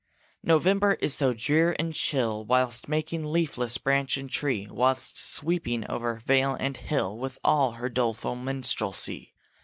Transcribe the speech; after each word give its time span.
November 0.41 0.95
is 0.95 1.13
so 1.13 1.31
drear 1.31 1.75
and 1.77 1.93
chill 1.93 2.43
Whilst 2.43 2.89
making 2.89 3.23
leafless 3.23 3.77
branch 3.77 4.17
and 4.17 4.31
tree, 4.31 4.65
Whilst 4.67 5.15
sweeping 5.19 5.87
over 5.87 6.15
vale 6.15 6.57
and 6.59 6.75
hill 6.75 7.15
With 7.19 7.37
all 7.43 7.73
her 7.73 7.87
doleful 7.87 8.33
minstrelsy. 8.35 9.35